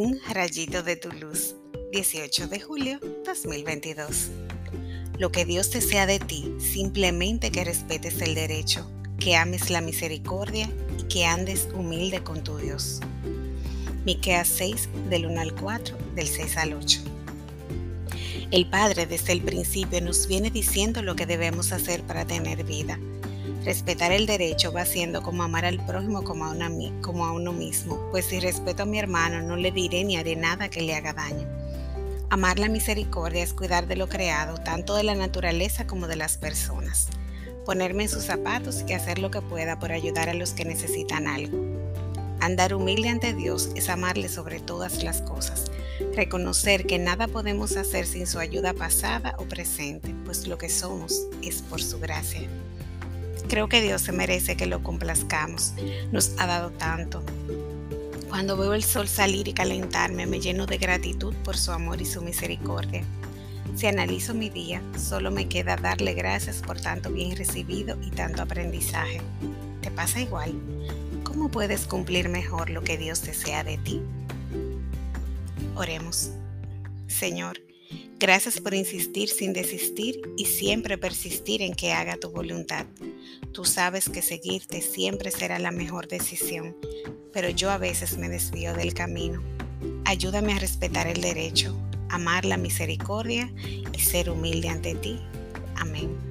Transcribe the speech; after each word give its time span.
Un 0.00 0.20
rayito 0.32 0.84
de 0.84 0.94
tu 0.94 1.10
luz, 1.10 1.56
18 1.90 2.46
de 2.46 2.60
julio 2.60 3.00
2022. 3.26 4.28
Lo 5.18 5.32
que 5.32 5.44
Dios 5.44 5.72
desea 5.72 6.06
de 6.06 6.20
ti, 6.20 6.54
simplemente 6.60 7.50
que 7.50 7.64
respetes 7.64 8.20
el 8.20 8.36
derecho, 8.36 8.88
que 9.18 9.34
ames 9.34 9.70
la 9.70 9.80
misericordia 9.80 10.70
y 11.00 11.02
que 11.08 11.26
andes 11.26 11.66
humilde 11.74 12.22
con 12.22 12.44
tu 12.44 12.58
Dios. 12.58 13.00
Miqueas 14.04 14.46
6 14.46 14.88
del 15.10 15.26
1 15.26 15.40
al 15.40 15.54
4, 15.56 15.98
del 16.14 16.28
6 16.28 16.56
al 16.58 16.74
8. 16.74 17.00
El 18.52 18.70
Padre 18.70 19.06
desde 19.06 19.32
el 19.32 19.42
principio 19.42 20.00
nos 20.00 20.28
viene 20.28 20.52
diciendo 20.52 21.02
lo 21.02 21.16
que 21.16 21.26
debemos 21.26 21.72
hacer 21.72 22.04
para 22.04 22.24
tener 22.24 22.62
vida 22.62 23.00
Respetar 23.64 24.12
el 24.12 24.26
derecho 24.26 24.72
va 24.72 24.84
siendo 24.84 25.22
como 25.22 25.42
amar 25.42 25.64
al 25.64 25.84
prójimo 25.84 26.22
como 26.24 26.46
a, 26.46 26.56
como 27.00 27.32
uno 27.32 27.52
mismo, 27.52 28.00
pues 28.10 28.26
si 28.26 28.40
respeto 28.40 28.84
a 28.84 28.86
mi 28.86 28.98
hermano 28.98 29.42
no 29.42 29.56
le 29.56 29.72
diré 29.72 30.04
ni 30.04 30.16
haré 30.16 30.36
nada 30.36 30.68
que 30.68 30.82
le 30.82 30.94
haga 30.94 31.12
daño. 31.12 31.46
Amar 32.30 32.58
la 32.58 32.68
misericordia 32.68 33.42
es 33.42 33.54
cuidar 33.54 33.86
de 33.86 33.96
lo 33.96 34.08
creado, 34.08 34.58
tanto 34.58 34.94
de 34.94 35.02
la 35.02 35.14
naturaleza 35.14 35.86
como 35.86 36.06
de 36.08 36.16
las 36.16 36.36
personas. 36.36 37.08
Ponerme 37.64 38.04
en 38.04 38.08
sus 38.08 38.24
zapatos 38.24 38.84
y 38.86 38.92
hacer 38.92 39.18
lo 39.18 39.30
que 39.30 39.40
pueda 39.40 39.78
por 39.78 39.92
ayudar 39.92 40.28
a 40.28 40.34
los 40.34 40.52
que 40.52 40.64
necesitan 40.64 41.26
algo. 41.26 41.58
Andar 42.40 42.74
humilde 42.74 43.08
ante 43.08 43.32
Dios 43.32 43.70
es 43.74 43.88
amarle 43.88 44.28
sobre 44.28 44.60
todas 44.60 45.02
las 45.02 45.22
cosas. 45.22 45.64
Reconocer 46.14 46.86
que 46.86 46.98
nada 46.98 47.28
podemos 47.28 47.76
hacer 47.76 48.06
sin 48.06 48.26
su 48.26 48.38
ayuda 48.38 48.74
pasada 48.74 49.34
o 49.38 49.44
presente, 49.44 50.14
pues 50.24 50.46
lo 50.46 50.58
que 50.58 50.68
somos 50.68 51.26
es 51.42 51.62
por 51.62 51.82
su 51.82 51.98
gracia. 51.98 52.48
Creo 53.48 53.68
que 53.68 53.80
Dios 53.80 54.02
se 54.02 54.12
merece 54.12 54.56
que 54.56 54.66
lo 54.66 54.82
complazcamos. 54.82 55.74
Nos 56.12 56.32
ha 56.38 56.46
dado 56.46 56.70
tanto. 56.70 57.22
Cuando 58.28 58.56
veo 58.56 58.74
el 58.74 58.82
sol 58.82 59.08
salir 59.08 59.48
y 59.48 59.52
calentarme, 59.52 60.26
me 60.26 60.40
lleno 60.40 60.66
de 60.66 60.78
gratitud 60.78 61.34
por 61.44 61.56
su 61.56 61.72
amor 61.72 62.00
y 62.00 62.04
su 62.04 62.20
misericordia. 62.20 63.02
Si 63.76 63.86
analizo 63.86 64.34
mi 64.34 64.50
día, 64.50 64.82
solo 64.98 65.30
me 65.30 65.48
queda 65.48 65.76
darle 65.76 66.14
gracias 66.14 66.62
por 66.62 66.80
tanto 66.80 67.10
bien 67.10 67.36
recibido 67.36 67.96
y 68.02 68.10
tanto 68.10 68.42
aprendizaje. 68.42 69.20
¿Te 69.80 69.90
pasa 69.90 70.20
igual? 70.20 70.52
¿Cómo 71.22 71.50
puedes 71.50 71.86
cumplir 71.86 72.28
mejor 72.28 72.70
lo 72.70 72.82
que 72.82 72.98
Dios 72.98 73.22
desea 73.22 73.64
de 73.64 73.78
ti? 73.78 74.02
Oremos. 75.76 76.30
Señor, 77.06 77.60
Gracias 78.20 78.60
por 78.60 78.74
insistir 78.74 79.28
sin 79.28 79.52
desistir 79.52 80.20
y 80.36 80.46
siempre 80.46 80.98
persistir 80.98 81.62
en 81.62 81.72
que 81.72 81.92
haga 81.92 82.16
tu 82.16 82.30
voluntad. 82.30 82.84
Tú 83.52 83.64
sabes 83.64 84.08
que 84.08 84.22
seguirte 84.22 84.80
siempre 84.82 85.30
será 85.30 85.58
la 85.58 85.70
mejor 85.70 86.08
decisión, 86.08 86.76
pero 87.32 87.48
yo 87.50 87.70
a 87.70 87.78
veces 87.78 88.18
me 88.18 88.28
desvío 88.28 88.74
del 88.74 88.94
camino. 88.94 89.42
Ayúdame 90.04 90.52
a 90.52 90.58
respetar 90.58 91.06
el 91.06 91.20
derecho, 91.20 91.76
amar 92.08 92.44
la 92.44 92.56
misericordia 92.56 93.52
y 93.92 93.98
ser 94.00 94.30
humilde 94.30 94.68
ante 94.68 94.94
ti. 94.94 95.20
Amén. 95.76 96.27